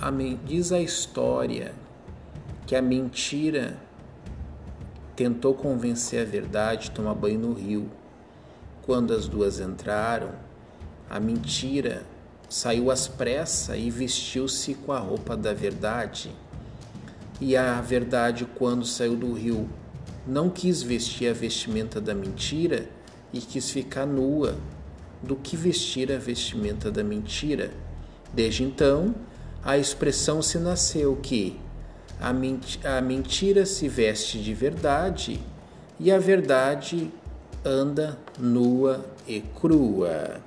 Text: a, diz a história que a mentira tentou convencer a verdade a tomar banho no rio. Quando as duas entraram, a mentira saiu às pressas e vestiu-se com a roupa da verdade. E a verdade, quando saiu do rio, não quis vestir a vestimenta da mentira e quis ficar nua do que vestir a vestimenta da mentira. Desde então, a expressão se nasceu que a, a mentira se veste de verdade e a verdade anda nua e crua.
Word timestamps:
a, 0.00 0.10
diz 0.44 0.72
a 0.72 0.80
história 0.80 1.74
que 2.66 2.76
a 2.76 2.82
mentira 2.82 3.76
tentou 5.16 5.54
convencer 5.54 6.22
a 6.22 6.30
verdade 6.30 6.90
a 6.90 6.94
tomar 6.94 7.14
banho 7.14 7.40
no 7.40 7.52
rio. 7.52 7.90
Quando 8.82 9.12
as 9.12 9.26
duas 9.26 9.58
entraram, 9.58 10.30
a 11.10 11.18
mentira 11.18 12.04
saiu 12.48 12.90
às 12.90 13.08
pressas 13.08 13.76
e 13.76 13.90
vestiu-se 13.90 14.74
com 14.74 14.92
a 14.92 14.98
roupa 14.98 15.36
da 15.36 15.52
verdade. 15.52 16.30
E 17.40 17.56
a 17.56 17.80
verdade, 17.80 18.46
quando 18.56 18.86
saiu 18.86 19.16
do 19.16 19.32
rio, 19.32 19.68
não 20.26 20.48
quis 20.48 20.82
vestir 20.82 21.30
a 21.30 21.34
vestimenta 21.34 22.00
da 22.00 22.14
mentira 22.14 22.88
e 23.32 23.40
quis 23.40 23.70
ficar 23.70 24.06
nua 24.06 24.56
do 25.22 25.34
que 25.34 25.56
vestir 25.56 26.12
a 26.12 26.18
vestimenta 26.18 26.90
da 26.90 27.02
mentira. 27.02 27.72
Desde 28.32 28.62
então, 28.62 29.14
a 29.64 29.76
expressão 29.76 30.40
se 30.40 30.58
nasceu 30.58 31.16
que 31.16 31.58
a, 32.20 32.30
a 32.96 33.00
mentira 33.00 33.66
se 33.66 33.88
veste 33.88 34.38
de 34.42 34.54
verdade 34.54 35.40
e 36.00 36.10
a 36.10 36.18
verdade 36.18 37.10
anda 37.64 38.18
nua 38.38 39.04
e 39.26 39.40
crua. 39.40 40.40